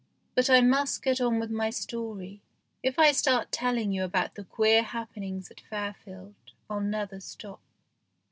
But 0.33 0.49
I 0.49 0.61
must 0.61 1.03
get 1.03 1.21
on 1.21 1.37
with 1.39 1.51
my 1.51 1.69
story; 1.69 2.41
if 2.81 2.97
I 2.97 3.11
start 3.11 3.51
telling 3.51 3.91
you 3.91 4.03
about 4.03 4.33
the 4.33 4.43
queer 4.45 4.81
happenings 4.81 5.51
at 5.51 5.61
Fairfield 5.61 6.33
I'll 6.67 6.81
never 6.81 7.19
stop. 7.19 7.61